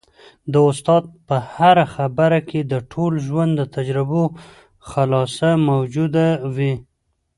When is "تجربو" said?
3.75-4.23